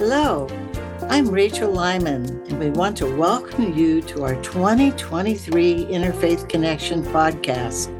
[0.00, 0.48] Hello,
[1.10, 7.92] I'm Rachel Lyman, and we want to welcome you to our 2023 Interfaith Connection podcast.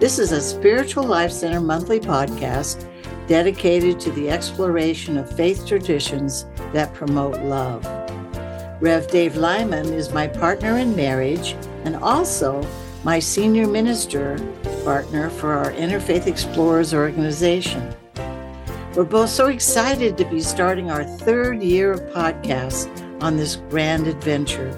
[0.00, 2.84] This is a Spiritual Life Center monthly podcast
[3.28, 7.84] dedicated to the exploration of faith traditions that promote love.
[8.82, 11.54] Rev Dave Lyman is my partner in marriage
[11.84, 12.68] and also
[13.04, 14.36] my senior minister
[14.82, 17.94] partner for our Interfaith Explorers organization.
[18.96, 22.88] We're both so excited to be starting our third year of podcasts
[23.22, 24.74] on this grand adventure.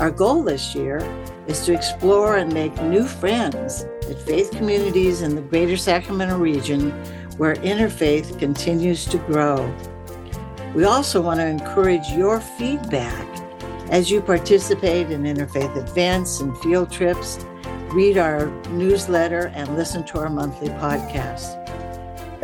[0.00, 0.98] Our goal this year
[1.46, 6.90] is to explore and make new friends at faith communities in the greater Sacramento region
[7.36, 9.72] where interfaith continues to grow.
[10.74, 13.28] We also want to encourage your feedback
[13.88, 17.38] as you participate in interfaith events and field trips,
[17.92, 21.61] read our newsletter, and listen to our monthly podcast.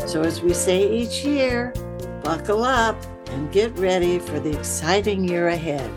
[0.09, 1.75] So, as we say each year,
[2.25, 5.91] buckle up and get ready for the exciting year ahead.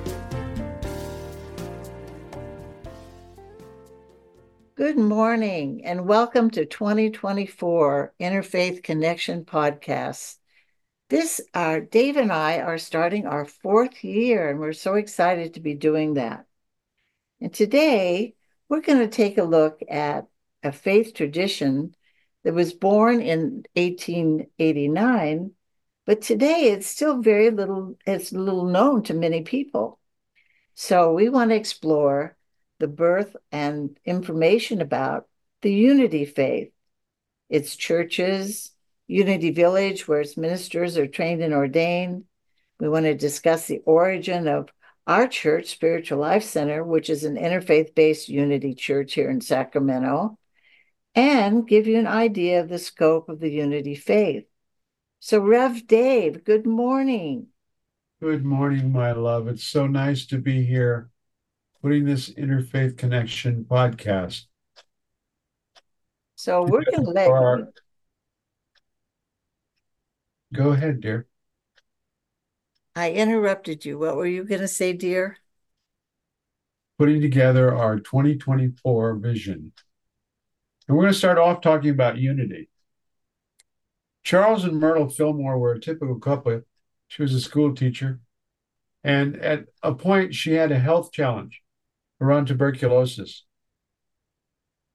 [4.75, 10.39] Good morning and welcome to 2024 Interfaith Connection Podcast.
[11.09, 15.61] This, our Dave and I are starting our fourth year, and we're so excited to
[15.61, 16.45] be doing that.
[17.39, 18.35] And today,
[18.67, 20.27] we're going to take a look at
[20.63, 21.95] a faith tradition
[22.43, 25.51] that was born in 1889,
[26.05, 29.99] but today it's still very little, it's little known to many people.
[30.73, 32.35] So we want to explore
[32.79, 35.27] the birth and information about
[35.61, 36.71] the Unity faith,
[37.49, 38.71] its churches,
[39.07, 42.23] Unity Village, where its ministers are trained and ordained.
[42.79, 44.69] We want to discuss the origin of
[45.05, 50.39] our church, Spiritual Life Center, which is an interfaith based Unity church here in Sacramento
[51.15, 54.45] and give you an idea of the scope of the Unity faith.
[55.19, 57.47] So, Rev Dave, good morning.
[58.21, 59.47] Good morning, my love.
[59.47, 61.09] It's so nice to be here
[61.81, 64.45] putting this Interfaith Connection podcast.
[66.35, 67.67] So, we're going to let you.
[70.53, 71.27] Go ahead, dear.
[72.95, 73.97] I interrupted you.
[73.97, 75.37] What were you going to say, dear?
[76.97, 79.71] Putting together our 2024 vision.
[80.87, 82.69] And we're going to start off talking about unity.
[84.23, 86.61] Charles and Myrtle Fillmore were a typical couple.
[87.07, 88.19] She was a school teacher.
[89.03, 91.61] And at a point, she had a health challenge
[92.19, 93.45] around tuberculosis.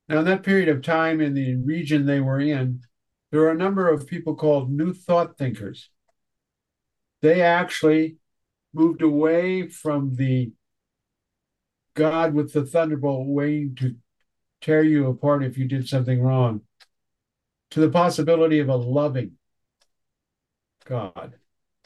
[0.08, 2.82] Now, in that period of time in the region they were in,
[3.30, 5.90] there were a number of people called New Thought thinkers.
[7.22, 8.18] They actually
[8.72, 10.52] moved away from the
[11.94, 13.96] God with the thunderbolt waiting to
[14.60, 16.62] tear you apart if you did something wrong,
[17.70, 19.32] to the possibility of a loving
[20.84, 21.34] God,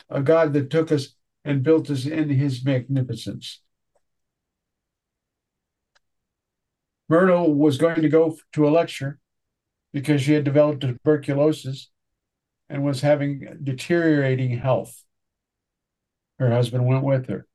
[0.09, 1.15] a God that took us
[1.45, 3.61] and built us in his magnificence.
[7.09, 9.19] Myrtle was going to go to a lecture
[9.93, 11.91] because she had developed tuberculosis
[12.69, 15.03] and was having deteriorating health.
[16.39, 17.47] Her husband went with her.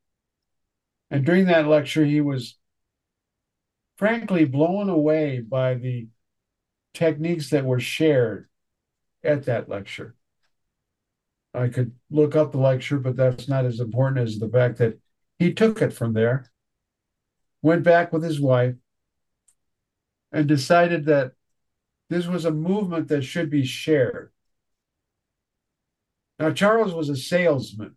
[1.10, 2.58] And during that lecture, he was
[3.98, 6.08] frankly blown away by the
[6.94, 8.48] techniques that were shared
[9.24, 10.16] at that lecture.
[11.54, 15.00] I could look up the lecture, but that's not as important as the fact that
[15.40, 16.52] he took it from there,
[17.62, 18.76] went back with his wife,
[20.32, 21.32] and decided that
[22.10, 24.32] this was a movement that should be shared.
[26.38, 27.96] Now, Charles was a salesman.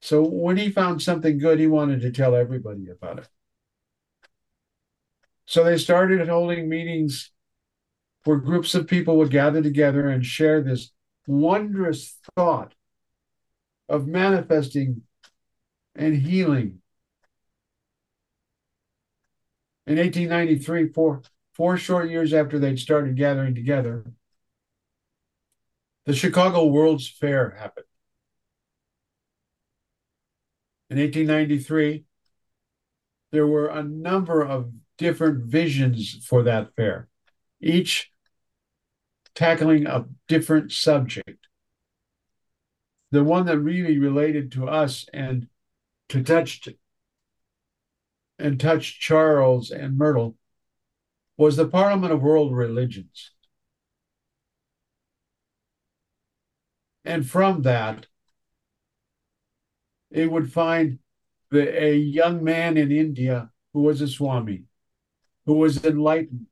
[0.00, 3.28] So when he found something good, he wanted to tell everybody about it.
[5.48, 7.30] So they started holding meetings
[8.24, 10.90] where groups of people would gather together and share this
[11.26, 12.74] wondrous thought
[13.88, 15.04] of manifesting
[15.94, 16.82] and healing.
[19.86, 21.22] In 1893, four,
[21.54, 24.04] four short years after they'd started gathering together,
[26.04, 27.86] the Chicago World's Fair happened.
[30.90, 32.04] In 1893,
[33.32, 37.08] there were a number of different visions for that fair,
[37.60, 38.10] each
[39.34, 41.46] tackling a different subject.
[43.10, 45.46] The one that really related to us and
[46.10, 46.68] to touched
[48.38, 50.36] and touched Charles and Myrtle
[51.36, 53.32] was the Parliament of World Religions.
[57.04, 58.06] And from that,
[60.10, 60.98] it would find
[61.50, 64.64] the, a young man in India who was a Swami
[65.48, 66.44] who was enlightened,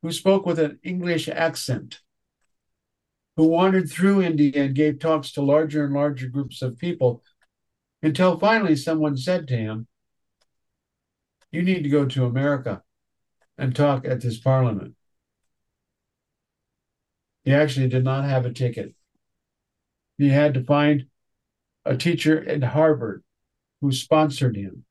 [0.00, 1.98] who spoke with an English accent,
[3.34, 7.24] who wandered through India and gave talks to larger and larger groups of people
[8.04, 9.88] until finally someone said to him,
[11.50, 12.84] You need to go to America
[13.58, 14.94] and talk at this parliament.
[17.42, 18.94] He actually did not have a ticket.
[20.18, 21.06] He had to find
[21.84, 23.24] a teacher at Harvard
[23.80, 24.84] who sponsored him.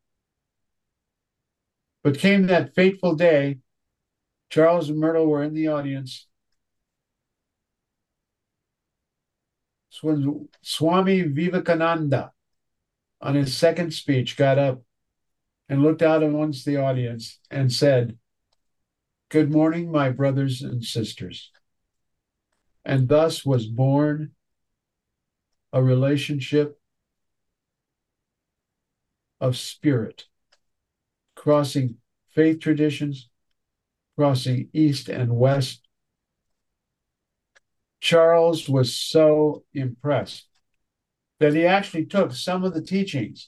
[2.06, 3.62] But came that fateful day,
[4.52, 6.28] Charles and Myrtle were in the audience.
[10.04, 12.32] When Swami Vivekananda,
[13.22, 14.84] on his second speech, got up
[15.68, 18.20] and looked out amongst the audience and said,
[19.30, 21.50] Good morning, my brothers and sisters.
[22.86, 24.34] And thus was born
[25.74, 26.80] a relationship
[29.42, 30.26] of spirit,
[31.46, 31.96] crossing
[32.34, 33.30] faith traditions,
[34.18, 35.88] crossing east and west.
[38.02, 40.48] Charles was so impressed
[41.40, 43.48] that he actually took some of the teachings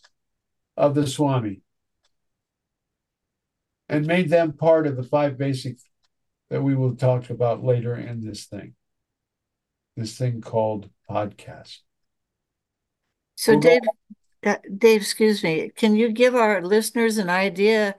[0.78, 1.62] of the Swami
[3.90, 5.78] and made them part of the five basic
[6.52, 8.76] that we will talk about later in this thing,
[9.96, 11.80] this thing called podcast.
[13.34, 13.80] So, we'll
[14.56, 17.96] Dave, uh, excuse me, can you give our listeners an idea?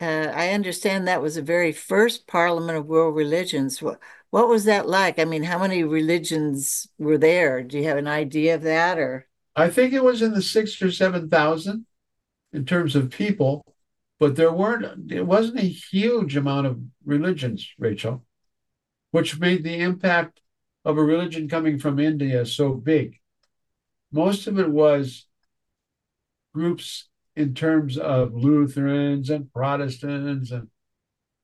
[0.00, 3.80] Uh, I understand that was the very first Parliament of World Religions.
[3.80, 4.00] What,
[4.30, 5.18] what was that like?
[5.18, 7.62] I mean, how many religions were there?
[7.62, 9.28] Do you have an idea of that, or?
[9.54, 11.86] I think it was in the six or seven thousand
[12.52, 13.64] in terms of people,
[14.18, 15.10] but there weren't.
[15.10, 18.24] It wasn't a huge amount of religions, Rachel,
[19.12, 20.40] which made the impact
[20.84, 23.18] of a religion coming from India so big.
[24.12, 25.26] Most of it was
[26.56, 30.68] groups in terms of Lutherans and Protestants and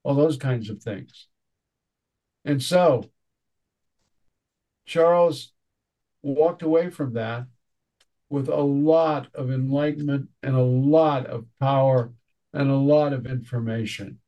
[0.03, 1.29] all those kinds of things.
[2.47, 3.11] And so
[4.87, 5.53] Charles
[6.23, 7.45] walked away from that
[8.31, 12.15] with a lot of enlightenment and a lot of power
[12.55, 14.19] and a lot of information.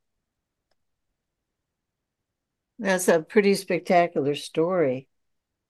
[2.77, 5.07] That's a pretty spectacular story.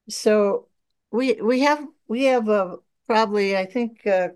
[0.10, 0.68] So
[1.10, 4.30] we we have we have a probably I think uh,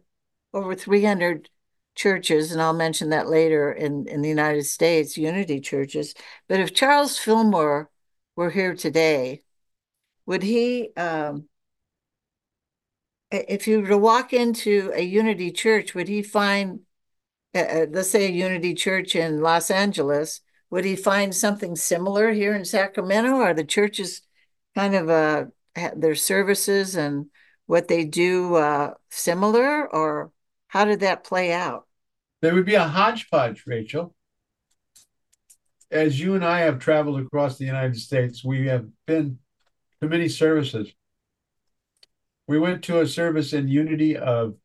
[0.53, 1.49] over 300
[1.95, 6.13] churches, and I'll mention that later in, in the United States, unity churches.
[6.47, 7.89] But if Charles Fillmore
[8.35, 9.43] were here today,
[10.25, 11.49] would he, um,
[13.31, 16.81] if you were to walk into a unity church, would he find,
[17.53, 22.31] uh, uh, let's say, a unity church in Los Angeles, would he find something similar
[22.31, 23.35] here in Sacramento?
[23.35, 24.21] Are the churches
[24.75, 25.45] kind of uh,
[25.95, 27.27] their services and
[27.65, 30.31] what they do uh, similar, or
[30.69, 31.85] how did that play out?
[32.41, 34.15] There would be a hodgepodge, Rachel.
[35.91, 39.39] As you and I have traveled across the United States, we have been
[39.99, 40.93] to many services.
[42.47, 44.55] We went to a service in Unity of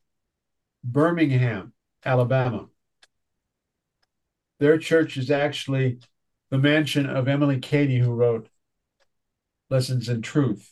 [0.85, 1.73] Birmingham,
[2.05, 2.67] Alabama.
[4.61, 6.01] Their church is actually
[6.51, 8.49] the mansion of Emilie Cady, who wrote
[9.71, 10.71] Lessons in Truth.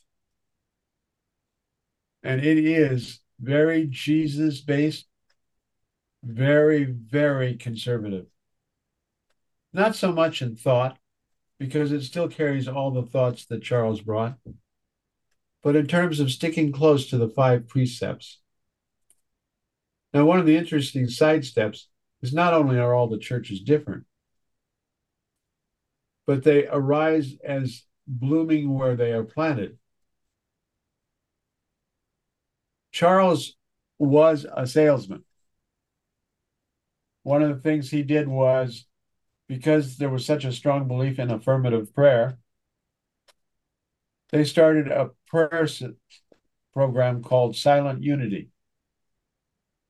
[2.23, 5.06] And it is very Jesus based,
[6.23, 8.27] very, very conservative.
[9.73, 10.99] Not so much in thought,
[11.59, 14.37] because it still carries all the thoughts that Charles brought,
[15.63, 18.41] but in terms of sticking close to the five precepts.
[20.12, 21.88] Now, one of the interesting side steps
[22.21, 24.05] is not only are all the churches different,
[26.26, 29.79] but they arise as blooming where they are planted.
[32.91, 33.55] Charles
[33.99, 35.25] was a salesman
[37.23, 38.87] one of the things he did was
[39.49, 42.38] because there was such a strong belief in affirmative prayer,
[44.31, 45.69] they started a prayer
[46.73, 48.49] program called Silent Unity.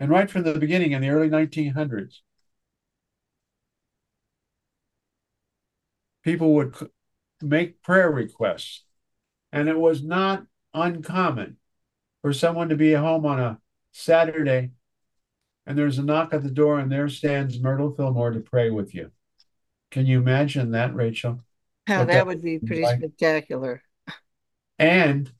[0.00, 2.20] And right from the beginning in the early 1900s,
[6.24, 6.74] people would
[7.40, 8.82] make prayer requests.
[9.52, 11.58] And it was not uncommon
[12.22, 13.58] for someone to be at home on a
[13.92, 14.70] Saturday
[15.66, 18.94] and there's a knock at the door, and there stands Myrtle Fillmore to pray with
[18.94, 19.10] you.
[19.90, 21.40] Can you imagine that, Rachel?
[21.86, 22.98] How that, that, would be pretty like?
[22.98, 23.82] spectacular.
[24.78, 25.30] And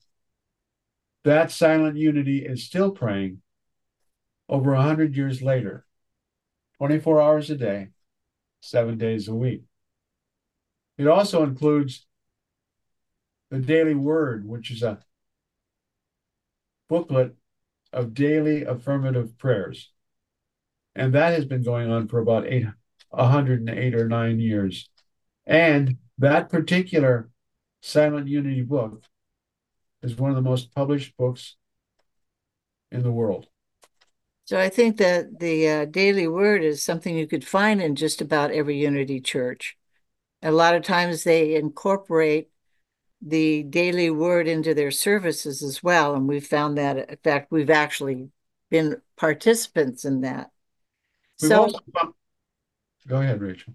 [1.23, 3.41] that silent unity is still praying
[4.47, 5.85] over a hundred years later,
[6.77, 7.89] 24 hours a day,
[8.61, 9.63] seven days a week.
[10.97, 12.05] It also includes
[13.49, 14.99] the Daily Word, which is a
[16.89, 17.35] booklet
[17.91, 19.92] of daily affirmative prayers.
[20.95, 22.65] And that has been going on for about eight,
[23.09, 24.89] 108 or nine years.
[25.45, 27.29] And that particular
[27.81, 29.03] Silent Unity book
[30.01, 31.55] is one of the most published books
[32.91, 33.47] in the world.
[34.45, 38.21] So I think that the uh, daily word is something you could find in just
[38.21, 39.77] about every Unity church.
[40.41, 42.49] A lot of times they incorporate
[43.25, 46.13] the daily word into their services as well.
[46.13, 48.29] And we've found that, in fact, we've actually
[48.69, 50.51] been participants in that.
[51.41, 51.79] We've so, also,
[53.07, 53.73] go ahead, Rachel.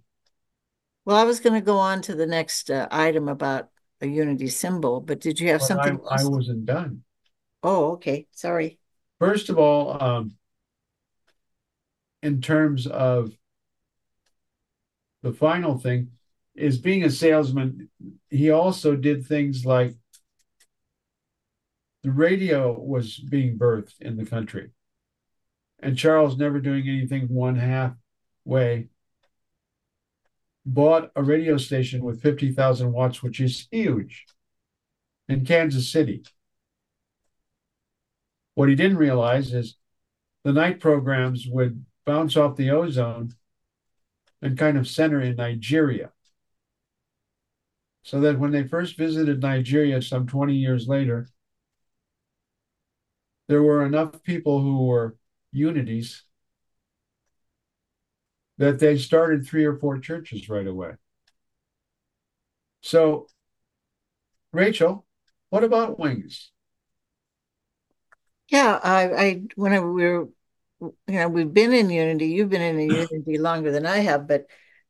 [1.05, 4.49] Well, I was going to go on to the next uh, item about a unity
[4.49, 5.99] symbol, but did you have something?
[6.09, 7.03] I, I, wasn't done.
[7.63, 8.27] Oh, okay.
[8.33, 8.79] Sorry.
[9.19, 10.37] First of all, um,
[12.23, 13.33] in terms of
[15.23, 16.13] the final thing,
[16.55, 17.89] is being a salesman,
[18.31, 19.95] he also did things like
[22.03, 24.71] the radio was being birthed in the country.
[25.81, 27.93] And Charles, never doing anything one half
[28.45, 28.89] way,
[30.67, 34.27] bought a radio station with 50,000 watts, which is huge
[35.29, 36.25] in Kansas City.
[38.55, 39.77] What he didn't realize is
[40.45, 43.35] the night programs would bounce off the ozone
[44.43, 46.11] and kind of center in Nigeria
[48.03, 51.29] so that when they first visited Nigeria some 20 years later,
[53.49, 55.17] there were enough people who were
[55.59, 56.23] unities
[58.59, 60.93] that they started three or four churches right away.
[62.81, 63.27] So,
[64.53, 65.07] Rachel,
[65.51, 66.51] what about wings?
[68.49, 70.29] Yeah, I, I when I, we were,
[70.81, 72.27] you know, we've been in Unity.
[72.27, 72.81] You've been in
[73.13, 74.47] Unity longer than I have, but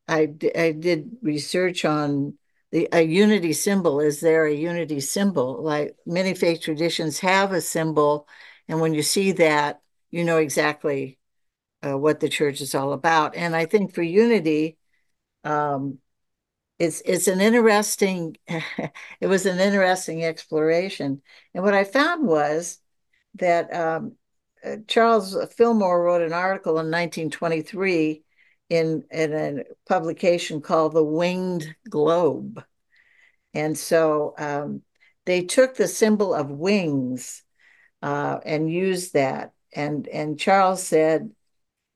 [0.06, 2.34] I, I did research on
[2.70, 7.60] the a unity symbol is there a unity symbol like many faith traditions have a
[7.60, 8.28] symbol
[8.68, 11.18] and when you see that you know exactly
[11.86, 14.76] uh, what the church is all about and i think for unity
[15.44, 15.98] um,
[16.78, 21.22] it's it's an interesting it was an interesting exploration
[21.54, 22.78] and what i found was
[23.34, 24.12] that um,
[24.64, 28.22] uh, charles fillmore wrote an article in 1923
[28.68, 32.62] in, in a publication called The Winged Globe.
[33.54, 34.82] And so um,
[35.24, 37.42] they took the symbol of wings
[38.02, 39.52] uh, and used that.
[39.75, 41.30] And, and Charles said,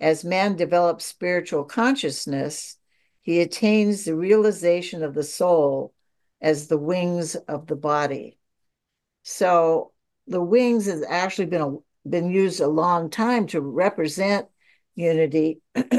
[0.00, 2.76] as man develops spiritual consciousness,
[3.22, 5.94] he attains the realization of the soul
[6.40, 8.36] as the wings of the body.
[9.22, 9.92] So
[10.26, 14.48] the wings has actually been a, been used a long time to represent
[14.96, 15.60] unity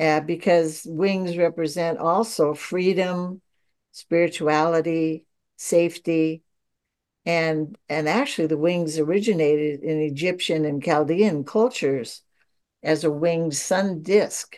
[0.00, 3.42] uh, because wings represent also freedom,
[3.90, 5.24] spirituality,
[5.56, 6.42] safety,
[7.28, 12.22] and and actually the wings originated in Egyptian and Chaldean cultures
[12.82, 14.56] as a winged sun disk.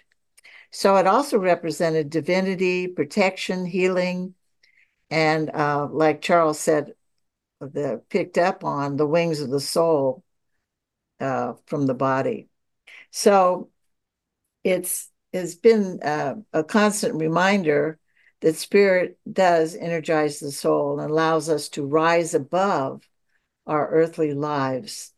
[0.71, 4.35] So it also represented divinity, protection, healing,
[5.11, 6.95] and uh, like Charles said,
[7.61, 10.23] the picked up on the wings of the soul
[11.19, 12.49] uh, from the body.
[13.11, 13.71] So
[14.63, 17.99] it's it's been uh, a constant reminder
[18.41, 23.03] that spirit does energize the soul and allows us to rise above
[23.67, 25.13] our earthly lives.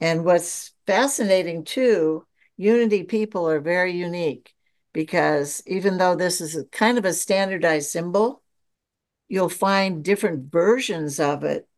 [0.00, 4.54] And what's fascinating too, unity people are very unique
[4.92, 8.42] because even though this is a kind of a standardized symbol,
[9.28, 11.68] you'll find different versions of it,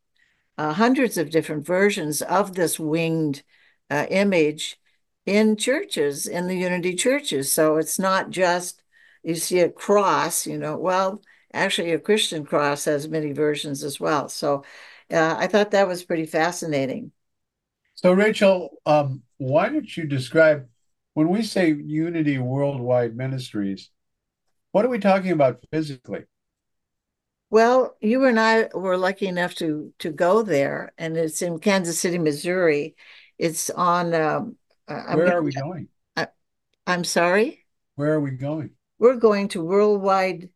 [0.58, 3.42] uh, hundreds of different versions of this winged
[3.90, 4.78] uh, image
[5.26, 7.52] in churches, in the unity churches.
[7.52, 8.82] So it's not just
[9.22, 11.22] you see a cross, you know, well,
[11.52, 14.28] actually, a Christian cross has many versions as well.
[14.28, 14.64] So
[15.10, 17.12] uh, I thought that was pretty fascinating.
[17.94, 20.66] So, Rachel, um, why don't you describe
[21.14, 23.90] when we say Unity Worldwide Ministries,
[24.72, 26.24] what are we talking about physically?
[27.50, 31.98] Well, you and I were lucky enough to to go there, and it's in Kansas
[31.98, 32.94] City, Missouri.
[33.38, 34.14] It's on.
[34.14, 35.88] Um, Where gonna, are we going?
[36.16, 36.28] I,
[36.86, 37.66] I'm sorry.
[37.96, 38.70] Where are we going?
[39.00, 40.50] We're going to Worldwide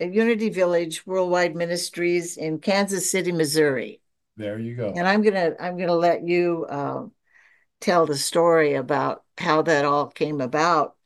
[0.00, 4.00] Unity Village Worldwide Ministries in Kansas City, Missouri.
[4.36, 4.92] There you go.
[4.96, 7.04] And I'm gonna I'm gonna let you uh,
[7.80, 10.96] tell the story about how that all came about.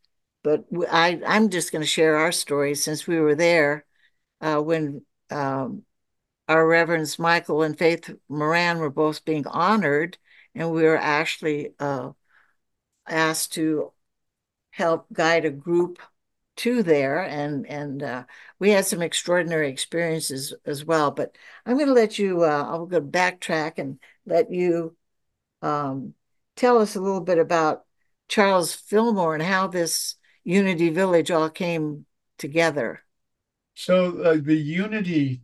[0.45, 3.85] But I I'm just going to share our story since we were there
[4.41, 5.83] uh, when um,
[6.49, 10.19] our Reverends Michael and Faith Moran were both being honored,
[10.55, 12.11] and we were actually uh,
[13.09, 13.93] asked to
[14.71, 15.99] help guide a group
[16.57, 18.25] to there and and uh,
[18.59, 22.87] we had some extraordinary experiences as well but i'm going to let you uh, i'll
[22.87, 24.97] go backtrack and let you
[25.63, 26.15] um,
[26.57, 27.85] tell us a little bit about
[28.29, 32.07] charles fillmore and how this unity village all came
[32.39, 33.03] together
[33.75, 35.43] so uh, the unity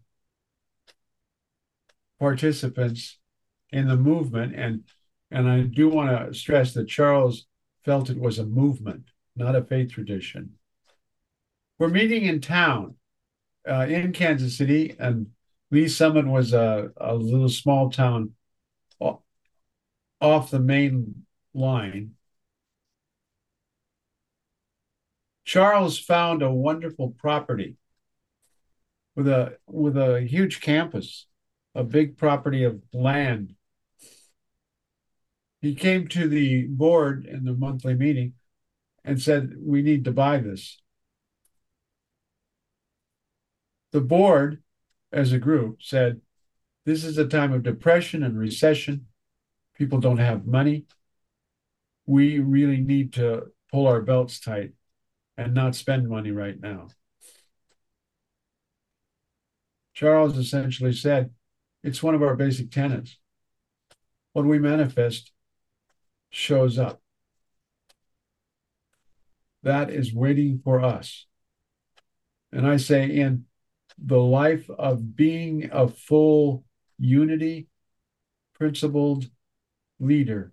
[2.22, 3.18] participants
[3.72, 4.54] in the movement.
[4.54, 4.84] And
[5.30, 7.46] and I do want to stress that Charles
[7.84, 9.04] felt it was a movement,
[9.34, 10.50] not a faith tradition.
[11.82, 12.94] We're meeting in town
[13.68, 15.32] uh, in Kansas City, and
[15.72, 18.34] Lee Summit was a, a little small town
[20.20, 22.12] off the main line.
[25.44, 27.74] Charles found a wonderful property
[29.16, 31.26] with a with a huge campus,
[31.74, 33.56] a big property of land.
[35.60, 38.34] He came to the board in the monthly meeting
[39.04, 40.78] and said, "We need to buy this."
[43.92, 44.62] The board,
[45.12, 46.20] as a group, said,
[46.84, 49.06] "This is a time of depression and recession.
[49.74, 50.86] People don't have money.
[52.06, 54.72] We really need to pull our belts tight
[55.36, 56.88] and not spend money right now."
[59.94, 61.34] Charles essentially said,
[61.82, 63.18] it's one of our basic tenets.
[64.32, 65.32] What we manifest
[66.30, 67.02] shows up.
[69.62, 71.26] That is waiting for us.
[72.50, 73.46] And I say, in
[74.04, 76.64] the life of being a full
[76.98, 77.68] unity,
[78.54, 79.26] principled
[80.00, 80.52] leader,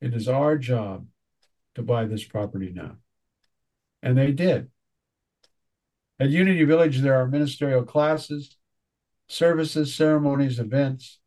[0.00, 1.06] it is our job
[1.74, 2.96] to buy this property now.
[4.02, 4.70] And they did.
[6.20, 8.56] At Unity Village, there are ministerial classes,
[9.28, 11.18] services, ceremonies, events.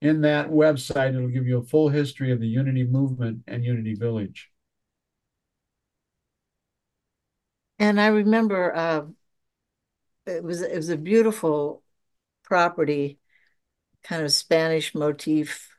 [0.00, 3.94] In that website, it'll give you a full history of the Unity movement and Unity
[3.94, 4.50] Village.
[7.78, 9.06] And I remember uh,
[10.26, 11.82] it was it was a beautiful
[12.44, 13.18] property,
[14.02, 15.70] kind of Spanish motif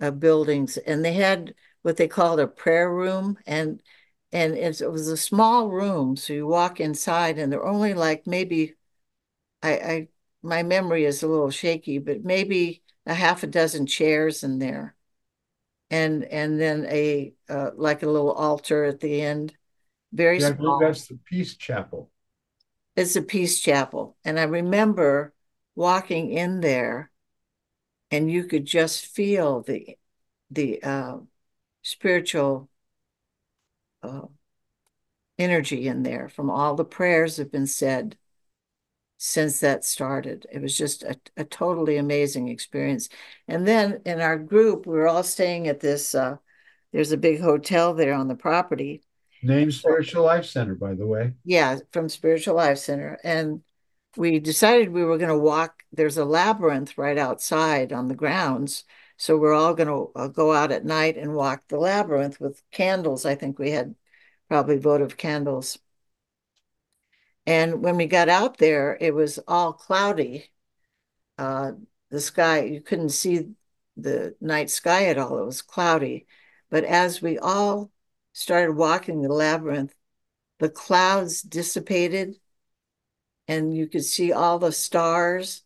[0.00, 3.82] uh, buildings, and they had what they called a prayer room, and
[4.32, 6.16] and it was a small room.
[6.16, 8.74] So you walk inside, and they're only like maybe,
[9.62, 10.08] I, I
[10.42, 14.94] my memory is a little shaky, but maybe a half a dozen chairs in there,
[15.90, 19.54] and and then a uh, like a little altar at the end.
[20.12, 20.78] Very yeah, small.
[20.78, 22.10] that's the Peace Chapel.
[22.96, 25.32] It's a Peace Chapel, and I remember
[25.74, 27.10] walking in there
[28.10, 29.96] and you could just feel the
[30.50, 31.16] the uh,
[31.82, 32.68] spiritual
[34.02, 34.22] uh,
[35.38, 38.16] energy in there from all the prayers have been said
[39.18, 40.46] since that started.
[40.52, 43.08] It was just a, a totally amazing experience.
[43.48, 46.14] And then in our group, we were all staying at this.
[46.14, 46.36] Uh,
[46.92, 49.02] there's a big hotel there on the property.
[49.42, 51.34] Named Spiritual Life Center, by the way.
[51.44, 53.62] Yeah, from Spiritual Life Center, and
[54.16, 55.82] we decided we were going to walk.
[55.92, 58.84] There's a labyrinth right outside on the grounds.
[59.18, 62.62] So we're all going to uh, go out at night and walk the labyrinth with
[62.70, 63.24] candles.
[63.24, 63.94] I think we had
[64.48, 65.78] probably votive candles.
[67.46, 70.50] And when we got out there, it was all cloudy.
[71.38, 71.72] Uh,
[72.10, 73.50] the sky, you couldn't see
[73.96, 75.38] the night sky at all.
[75.38, 76.26] It was cloudy.
[76.70, 77.90] But as we all
[78.32, 79.94] started walking the labyrinth,
[80.58, 82.36] the clouds dissipated
[83.48, 85.62] and you could see all the stars.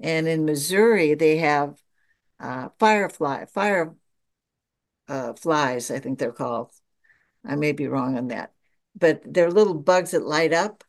[0.00, 1.80] And in Missouri, they have
[2.40, 3.94] uh, firefly, fire
[5.08, 6.72] uh, flies, I think they're called.
[7.44, 8.52] I may be wrong on that,
[8.94, 10.84] but they're little bugs that light up.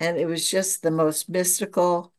[0.00, 2.12] And it was just the most mystical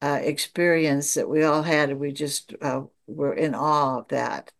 [0.00, 1.98] uh, experience that we all had.
[1.98, 4.52] We just uh, were in awe of that.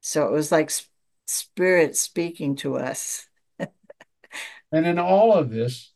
[0.00, 0.88] So it was like sp
[1.26, 3.26] spirit speaking to us.
[3.58, 5.92] and in all of this,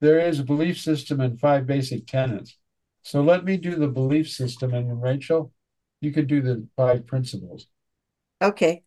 [0.00, 2.56] there is a belief system and five basic tenets.
[3.02, 5.52] So let me do the belief system, and then Rachel,
[6.00, 7.66] you could do the five principles.
[8.40, 8.84] Okay.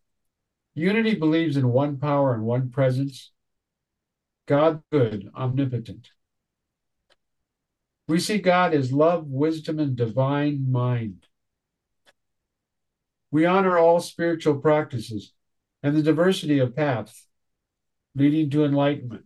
[0.74, 3.32] Unity believes in one power and one presence.
[4.48, 6.10] God good, omnipotent.
[8.08, 11.28] We see God as love, wisdom, and divine mind.
[13.32, 15.34] We honor all spiritual practices
[15.82, 17.28] and the diversity of paths
[18.16, 19.26] leading to enlightenment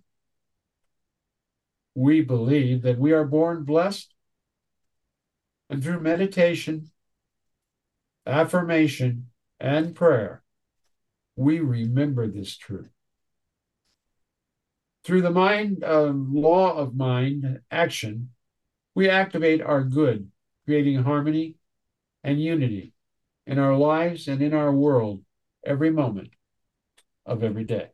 [1.95, 4.13] we believe that we are born blessed.
[5.69, 6.91] And through meditation,
[8.27, 10.43] affirmation, and prayer,
[11.35, 12.89] we remember this truth.
[15.05, 18.31] Through the mind law of mind action,
[18.95, 20.31] we activate our good,
[20.65, 21.57] creating harmony
[22.23, 22.93] and unity
[23.45, 25.21] in our lives and in our world
[25.63, 26.29] every moment
[27.23, 27.89] of every day.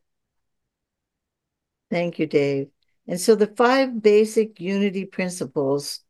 [1.90, 2.68] Thank you, Dave.
[3.06, 6.00] And so the five basic unity principles,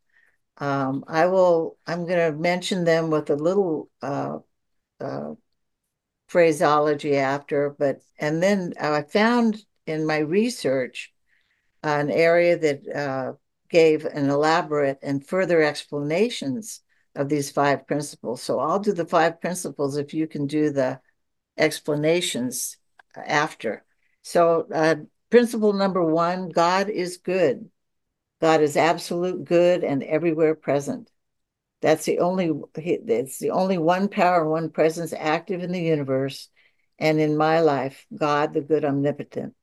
[0.58, 4.38] um, I will, I'm going to mention them with a little uh,
[5.00, 5.34] uh,
[6.28, 11.12] phraseology after, but, and then I found in my research
[11.82, 13.32] an area that uh,
[13.68, 16.80] gave an elaborate and further explanations
[17.14, 18.42] of these five principles.
[18.42, 21.00] So I'll do the five principles if you can do the
[21.56, 22.76] explanations
[23.16, 23.84] after.
[24.22, 24.96] So, uh,
[25.30, 27.68] principle number one God is good.
[28.40, 31.10] God is absolute good and everywhere present.
[31.80, 36.48] That's the only it's the only one power one presence active in the universe
[36.98, 39.54] and in my life, God the good omnipotent.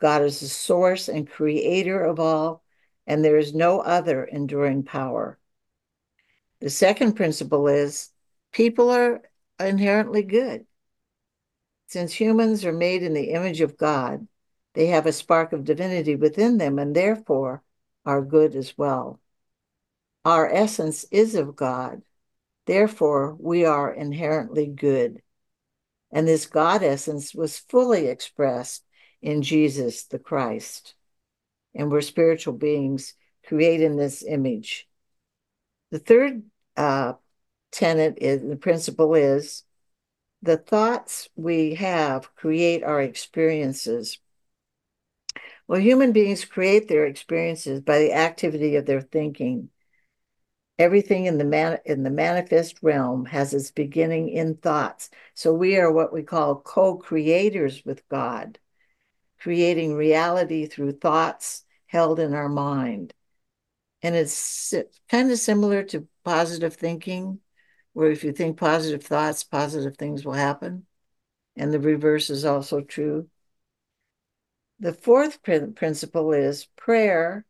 [0.00, 2.62] God is the source and creator of all,
[3.06, 5.38] and there is no other enduring power.
[6.60, 8.10] The second principle is
[8.52, 9.22] people are
[9.60, 10.66] inherently good.
[11.88, 14.26] Since humans are made in the image of God,
[14.74, 17.62] they have a spark of divinity within them and therefore
[18.04, 19.20] are good as well.
[20.24, 22.02] Our essence is of God.
[22.66, 25.22] Therefore, we are inherently good.
[26.10, 28.82] And this God essence was fully expressed
[29.22, 30.94] in Jesus the Christ.
[31.74, 33.14] And we're spiritual beings
[33.46, 34.88] created in this image.
[35.90, 36.42] The third
[36.76, 37.14] uh,
[37.70, 39.62] tenet is the principle is
[40.42, 44.18] the thoughts we have create our experiences.
[45.68, 49.70] Well, human beings create their experiences by the activity of their thinking.
[50.78, 55.10] Everything in the man in the manifest realm has its beginning in thoughts.
[55.34, 58.58] So we are what we call co-creators with God,
[59.46, 63.14] creating reality through thoughts held in our mind.
[64.02, 64.74] And it's
[65.08, 67.38] kind of similar to positive thinking,
[67.92, 70.84] where if you think positive thoughts, positive things will happen.
[71.54, 73.28] And the reverse is also true.
[74.80, 77.46] The fourth principle is prayer,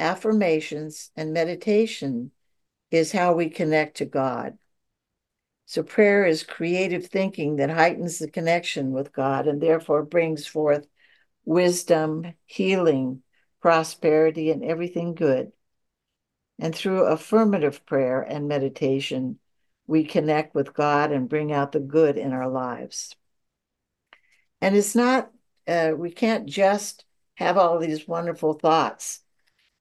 [0.00, 2.32] affirmations, and meditation
[2.90, 4.58] is how we connect to God.
[5.66, 10.88] So prayer is creative thinking that heightens the connection with God and therefore brings forth
[11.48, 13.22] wisdom, healing,
[13.62, 15.50] prosperity, and everything good.
[16.58, 19.38] And through affirmative prayer and meditation,
[19.86, 23.16] we connect with God and bring out the good in our lives.
[24.60, 25.30] And it's not,
[25.66, 27.06] uh, we can't just
[27.36, 29.20] have all these wonderful thoughts.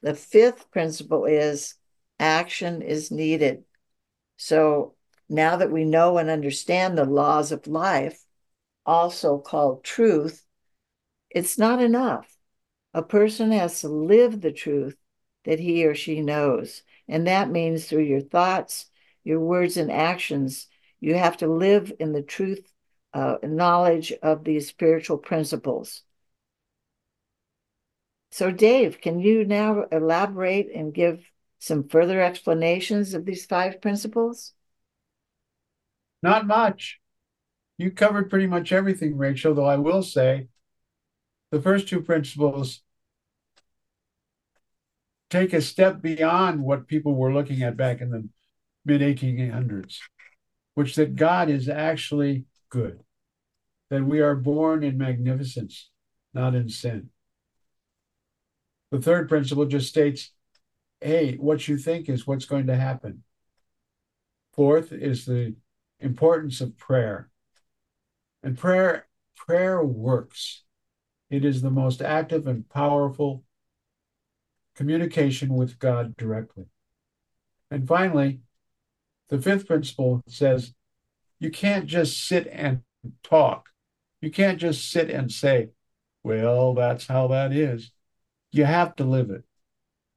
[0.01, 1.75] The fifth principle is
[2.17, 3.65] action is needed.
[4.37, 4.95] So
[5.27, 8.23] now that we know and understand the laws of life,
[8.85, 10.46] also called truth,
[11.37, 12.35] it's not enough.
[12.95, 14.97] A person has to live the truth
[15.45, 16.81] that he or she knows.
[17.07, 18.87] And that means through your thoughts,
[19.23, 20.67] your words, and actions,
[20.99, 22.73] you have to live in the truth,
[23.13, 26.01] uh, knowledge of these spiritual principles.
[28.31, 31.23] So, Dave, can you now elaborate and give
[31.59, 34.53] some further explanations of these five principles?
[36.23, 36.99] Not much.
[37.77, 40.47] You covered pretty much everything, Rachel, though I will say
[41.51, 42.81] the first two principles
[45.29, 48.27] take a step beyond what people were looking at back in the
[48.85, 49.97] mid 1800s,
[50.73, 53.01] which that God is actually good,
[53.89, 55.89] that we are born in magnificence,
[56.33, 57.09] not in sin.
[58.91, 60.31] The third principle just states
[61.01, 63.23] hey, what you think is what's going to happen.
[64.53, 65.55] Fourth is the
[65.99, 67.29] importance of prayer.
[68.41, 70.63] And prayer prayer works.
[71.29, 73.43] It is the most active and powerful
[74.75, 76.65] communication with God directly.
[77.69, 78.41] And finally,
[79.29, 80.73] the fifth principle says
[81.39, 82.81] you can't just sit and
[83.23, 83.69] talk.
[84.21, 85.69] You can't just sit and say,
[86.23, 87.91] well, that's how that is.
[88.51, 89.43] You have to live it.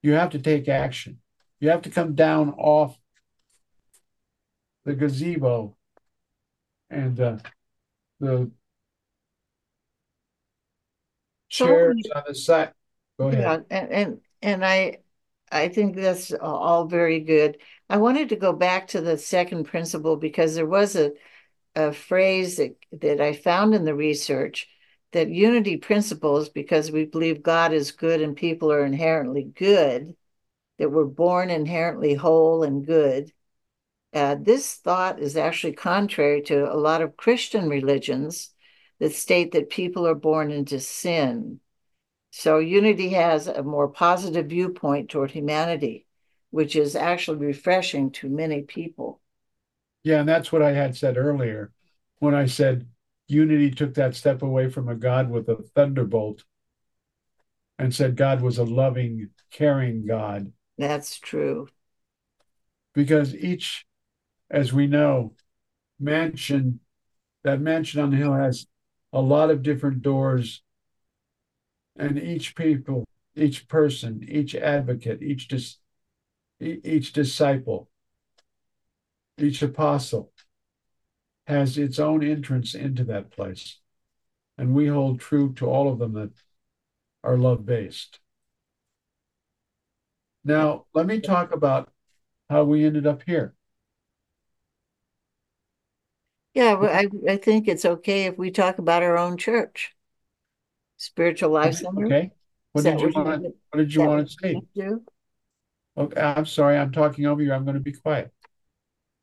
[0.02, 1.18] You have to take action.
[1.58, 2.98] You have to come down off
[4.84, 5.76] the gazebo
[6.88, 7.36] and uh,
[8.18, 8.50] the
[11.50, 12.72] chairs so, on the side.
[13.18, 13.66] Go ahead.
[13.70, 14.98] Yeah, and, and and I
[15.52, 17.58] I think that's all very good.
[17.90, 21.12] I wanted to go back to the second principle because there was a
[21.76, 24.68] a phrase that, that I found in the research
[25.12, 30.14] that unity principles, because we believe God is good and people are inherently good,
[30.78, 33.32] that we're born inherently whole and good.
[34.12, 38.50] Uh, this thought is actually contrary to a lot of Christian religions
[39.00, 41.58] that state that people are born into sin.
[42.30, 46.06] So unity has a more positive viewpoint toward humanity,
[46.50, 49.20] which is actually refreshing to many people.
[50.04, 51.72] Yeah, and that's what I had said earlier
[52.18, 52.86] when I said
[53.26, 56.44] unity took that step away from a God with a thunderbolt
[57.78, 60.52] and said God was a loving, caring God.
[60.78, 61.68] That's true.
[62.94, 63.86] Because each,
[64.50, 65.34] as we know,
[65.98, 66.80] mansion,
[67.44, 68.66] that mansion on the hill has
[69.12, 70.62] a lot of different doors
[71.96, 73.04] And each people,
[73.36, 75.78] each person, each advocate, each dis,
[76.60, 77.90] each disciple,
[79.38, 80.32] each apostle
[81.46, 83.78] has its own entrance into that place.
[84.58, 86.32] And we hold true to all of them that
[87.24, 88.20] are love based.
[90.44, 91.90] Now, let me talk about
[92.50, 93.54] how we ended up here.
[96.54, 99.94] Yeah, I, I think it's okay if we talk about our own church,
[100.96, 102.06] Spiritual Life Center.
[102.06, 102.30] Okay.
[102.72, 103.42] What did you want?
[103.70, 104.62] What did you want to say?
[104.74, 105.02] Do?
[105.96, 107.52] Okay, I'm sorry, I'm talking over you.
[107.52, 108.32] I'm going to be quiet.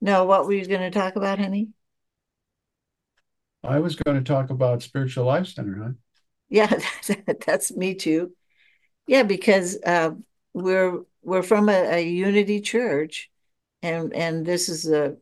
[0.01, 1.69] No, what were you going to talk about, honey?
[3.63, 5.89] I was going to talk about Spiritual Life Center, huh?
[6.49, 6.79] Yeah,
[7.45, 8.33] that's me too.
[9.07, 10.11] Yeah, because uh,
[10.53, 13.29] we're we're from a, a unity church,
[13.81, 15.17] and and this is a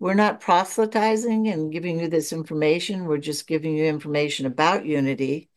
[0.00, 3.06] we're not proselytizing and giving you this information.
[3.06, 5.50] We're just giving you information about unity,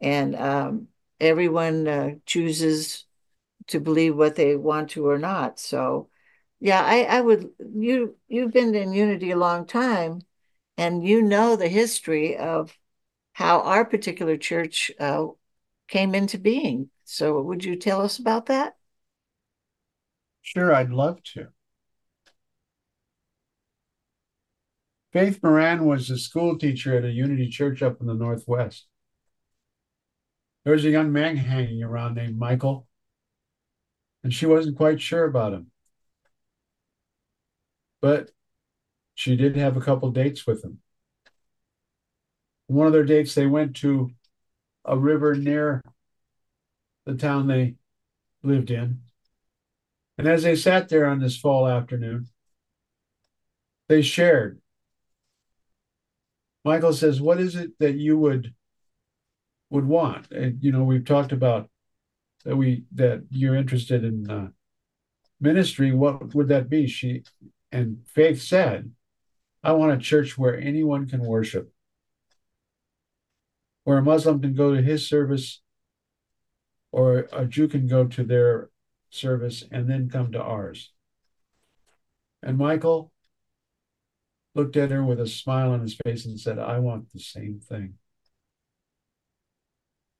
[0.00, 0.88] and um,
[1.20, 3.06] everyone uh, chooses
[3.68, 5.60] to believe what they want to or not.
[5.60, 6.08] So,
[6.60, 10.22] yeah, I, I would you you've been in unity a long time,
[10.78, 12.76] and you know the history of
[13.34, 15.26] how our particular church uh,
[15.88, 16.90] came into being.
[17.04, 18.76] So, would you tell us about that?
[20.40, 21.52] Sure, I'd love to.
[25.16, 28.86] Faith Moran was a school teacher at a Unity church up in the Northwest.
[30.62, 32.86] There was a young man hanging around named Michael,
[34.22, 35.70] and she wasn't quite sure about him.
[38.02, 38.30] But
[39.14, 40.80] she did have a couple dates with him.
[42.66, 44.10] One of their dates, they went to
[44.84, 45.80] a river near
[47.06, 47.76] the town they
[48.42, 49.00] lived in.
[50.18, 52.28] And as they sat there on this fall afternoon,
[53.88, 54.60] they shared.
[56.66, 58.52] Michael says, "What is it that you would
[59.70, 61.70] would want?" And you know, we've talked about
[62.44, 64.48] that we that you're interested in uh,
[65.40, 65.92] ministry.
[65.92, 66.88] What would that be?
[66.88, 67.22] She
[67.70, 68.90] and Faith said,
[69.62, 71.72] "I want a church where anyone can worship,
[73.84, 75.62] where a Muslim can go to his service,
[76.90, 78.70] or a Jew can go to their
[79.08, 80.90] service and then come to ours.
[82.42, 83.12] And Michael
[84.56, 87.60] looked at her with a smile on his face and said, I want the same
[87.60, 87.94] thing.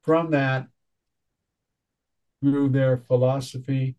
[0.02, 0.68] From that
[2.42, 3.96] grew their philosophy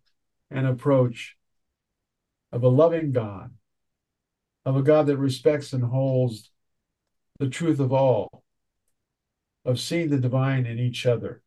[0.52, 1.36] and approach
[2.52, 3.52] of a loving God,
[4.64, 6.52] of a God that respects and holds
[7.40, 8.44] the truth of all,
[9.66, 11.42] of seeing the divine in each other.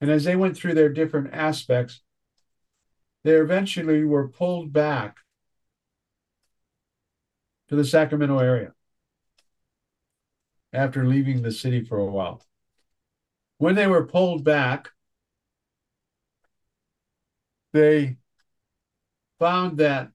[0.00, 2.00] And as they went through their different aspects,
[3.24, 5.18] they eventually were pulled back
[7.68, 8.72] to the Sacramento area
[10.72, 12.42] after leaving the city for a while.
[13.58, 14.90] When they were pulled back,
[17.72, 18.16] they
[19.38, 20.10] found that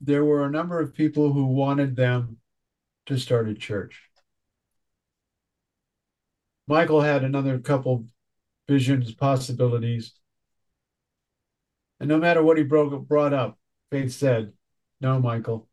[0.00, 2.38] there were a number of people who wanted them
[3.06, 4.08] to start a church.
[6.66, 8.06] Michael had another couple
[8.68, 10.14] visions, possibilities.
[12.00, 13.58] And no matter what he broke, brought up,
[13.90, 14.52] Faith said,
[15.00, 15.68] No, Michael,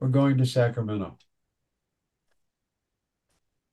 [0.00, 1.18] we're going to Sacramento.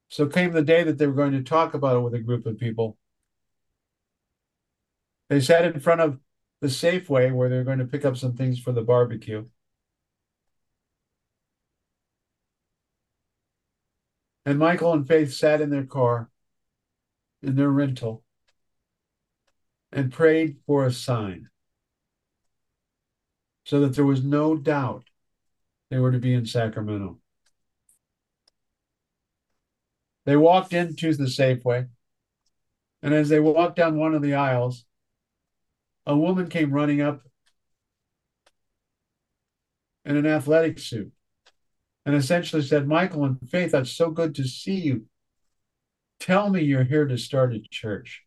[0.10, 2.46] So came the day that they were going to talk about it with a group
[2.46, 2.98] of people.
[5.30, 6.20] They sat in front of
[6.62, 9.46] the Safeway where they were going to pick up some things for the barbecue.
[14.46, 16.30] And Michael and Faith sat in their car,
[17.42, 18.24] in their rental,
[19.92, 21.50] and prayed for a sign
[23.66, 25.04] so that there was no doubt
[25.89, 27.19] they were to be in Sacramento.
[30.26, 31.88] They walked into the Safeway,
[33.02, 34.86] and as they walked down one of the aisles,
[36.06, 37.23] a woman came running up
[40.04, 41.12] in an athletic suit
[42.06, 45.06] and essentially said, Michael and Faith, it's so good to see you.
[46.19, 48.23] Tell me you're here to start a church.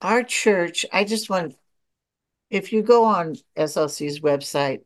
[0.00, 1.54] our church, I just want
[2.50, 4.82] if you go on SLC's website,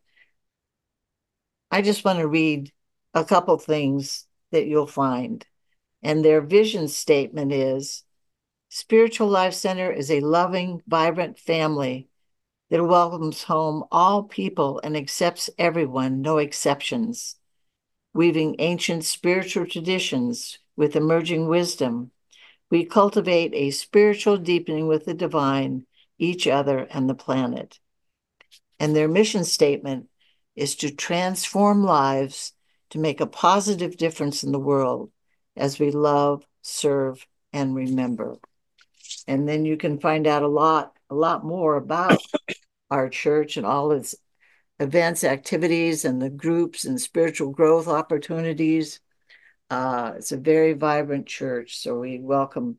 [1.71, 2.73] I just want to read
[3.12, 5.45] a couple things that you'll find.
[6.03, 8.05] And their vision statement is
[8.69, 12.09] Spiritual Life Center is a loving, vibrant family
[12.71, 17.37] that welcomes home all people and accepts everyone, no exceptions,
[18.15, 22.12] weaving ancient spiritual traditions with emerging wisdom.
[22.70, 25.87] We cultivate a spiritual deepening with the divine
[26.18, 27.79] each other, and the planet.
[28.79, 30.09] And their mission statement
[30.55, 32.52] is to transform lives
[32.90, 35.11] to make a positive difference in the world
[35.57, 38.37] as we love, serve, and remember.
[39.26, 42.18] And then you can find out a lot, a lot more about
[42.90, 44.14] our church and all its
[44.79, 49.00] events, activities, and the groups and spiritual growth opportunities.
[49.68, 52.79] Uh, it's a very vibrant church, so we welcome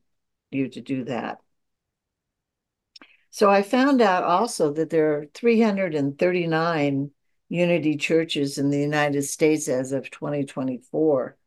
[0.51, 1.39] you to do that.
[3.29, 7.11] So I found out also that there are 339
[7.49, 11.37] unity churches in the United States as of 2024,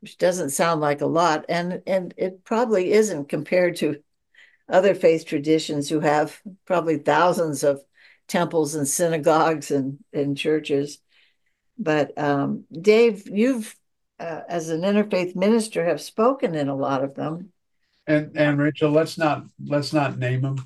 [0.00, 1.46] which doesn't sound like a lot.
[1.48, 4.02] And, and it probably isn't compared to
[4.68, 7.82] other faith traditions who have probably thousands of
[8.28, 10.98] temples and synagogues and, and churches.
[11.76, 13.74] But um, Dave, you've,
[14.20, 17.52] uh, as an interfaith minister, have spoken in a lot of them.
[18.06, 20.56] And and Rachel, let's not let's not name them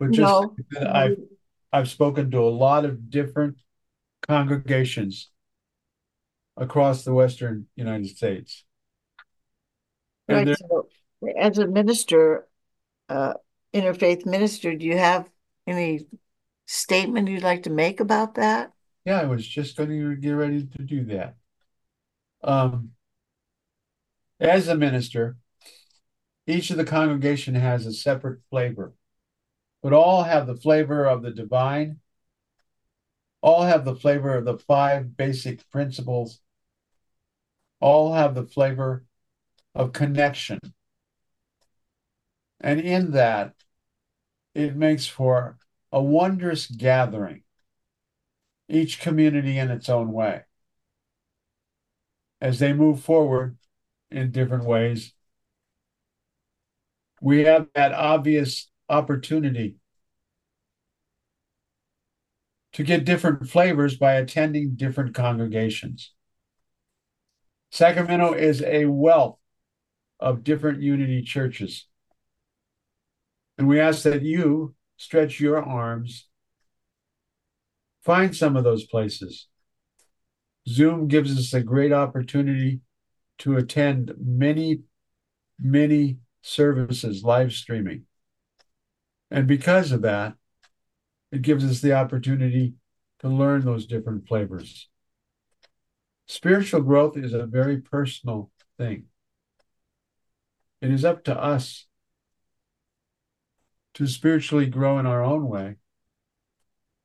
[0.00, 0.56] but just no.
[0.80, 1.18] I've
[1.72, 3.58] I've spoken to a lot of different
[4.26, 5.30] congregations
[6.56, 8.64] across the western United States.
[10.28, 10.56] Right.
[10.58, 10.88] So,
[11.38, 12.48] as a minister,
[13.08, 13.34] uh,
[13.74, 15.28] interfaith minister, do you have
[15.66, 16.06] any
[16.66, 18.72] statement you'd like to make about that?
[19.04, 21.34] Yeah, I was just going to get ready to do that.
[22.42, 22.90] Um,
[24.38, 25.36] as a minister,
[26.46, 28.94] each of the congregation has a separate flavor
[29.82, 32.00] but all have the flavor of the divine,
[33.40, 36.40] all have the flavor of the five basic principles,
[37.80, 39.04] all have the flavor
[39.74, 40.58] of connection.
[42.60, 43.54] And in that,
[44.54, 45.56] it makes for
[45.90, 47.42] a wondrous gathering,
[48.68, 50.42] each community in its own way.
[52.40, 53.58] As they move forward
[54.10, 55.12] in different ways,
[57.20, 59.76] we have that obvious opportunity
[62.72, 66.12] to get different flavors by attending different congregations.
[67.70, 69.38] Sacramento is a wealth
[70.18, 71.86] of different unity churches.
[73.58, 76.26] And we ask that you stretch your arms,
[78.02, 79.48] find some of those places.
[80.68, 82.80] Zoom gives us a great opportunity
[83.38, 84.80] to attend many,
[85.58, 88.04] many services live streaming.
[89.30, 90.34] And because of that,
[91.32, 92.74] it gives us the opportunity
[93.20, 94.88] to learn those different flavors.
[96.26, 99.04] Spiritual growth is a very personal thing.
[100.80, 101.86] It is up to us
[103.94, 105.76] to spiritually grow in our own way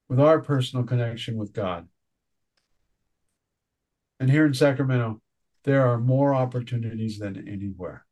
[0.07, 1.87] with our personal connection with God.
[4.19, 5.21] And here in Sacramento,
[5.63, 8.05] there are more opportunities than anywhere.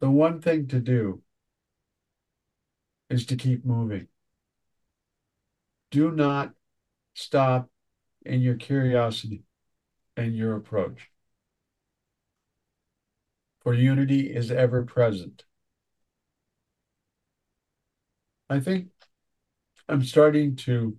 [0.00, 1.22] The one thing to do
[3.10, 4.06] is to keep moving.
[5.90, 6.52] Do not
[7.14, 7.68] stop
[8.24, 9.42] in your curiosity
[10.16, 11.10] and your approach.
[13.62, 15.44] For unity is ever present.
[18.48, 18.88] I think
[19.88, 20.96] I'm starting to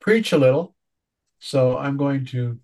[0.00, 0.75] preach a little,
[1.38, 2.58] so I'm going to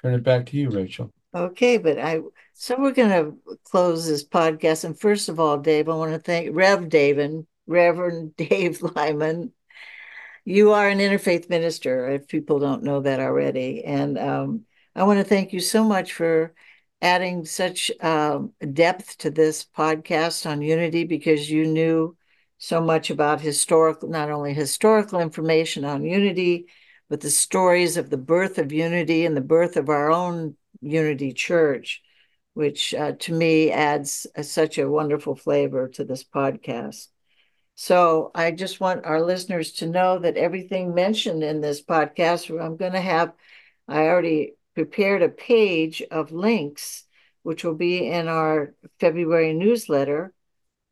[0.00, 1.10] turn it back to you, Rachel.
[1.34, 2.20] Okay, but I
[2.52, 4.84] so we're going to close this podcast.
[4.84, 9.52] And first of all, Dave, I want to thank Rev David Reverend Dave Lyman.
[10.44, 13.82] You are an interfaith minister, if people don't know that already.
[13.84, 16.54] And um, I want to thank you so much for
[17.00, 22.16] adding such um, depth to this podcast on unity because you knew
[22.58, 26.66] so much about historical, not only historical information on unity,
[27.08, 31.32] but the stories of the birth of unity and the birth of our own unity
[31.32, 32.02] church,
[32.54, 37.08] which uh, to me adds a, such a wonderful flavor to this podcast.
[37.76, 42.76] So I just want our listeners to know that everything mentioned in this podcast, I'm
[42.76, 43.32] going to have,
[43.88, 47.04] I already prepared a page of links,
[47.42, 50.32] which will be in our February newsletter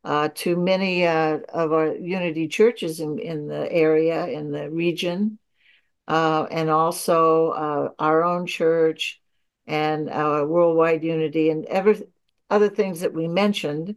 [0.05, 5.39] uh, to many uh, of our Unity churches in, in the area, in the region,
[6.09, 9.21] uh, and also uh, our own church
[9.67, 12.03] and our Worldwide Unity and every,
[12.51, 13.97] other things that we mentioned.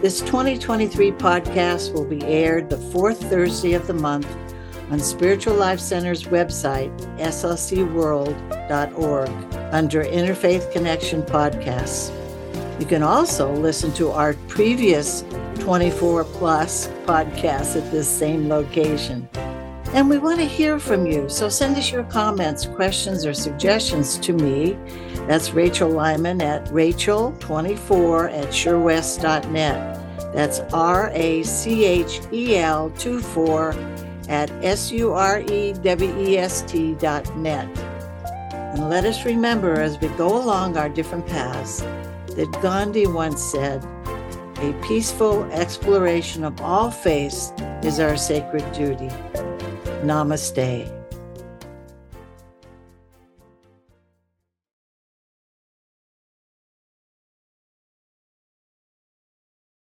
[0.00, 4.28] This 2023 podcast will be aired the fourth Thursday of the month
[4.92, 9.28] on Spiritual Life Center's website, slcworld.org,
[9.74, 12.12] under Interfaith Connection Podcasts.
[12.78, 15.24] You can also listen to our previous
[15.56, 19.28] 24 plus podcasts at this same location.
[19.94, 24.18] And we want to hear from you, so send us your comments, questions, or suggestions
[24.18, 24.76] to me.
[25.26, 30.32] That's Rachel Lyman at rachel24 at surewest.net.
[30.34, 33.74] That's R A C H E L 24
[34.28, 35.74] at S-U-R-E-W-E-S-T
[36.94, 37.78] dot net.
[38.52, 43.82] And let us remember as we go along our different paths that Gandhi once said,
[44.58, 49.08] a peaceful exploration of all faiths is our sacred duty.
[50.04, 50.97] Namaste.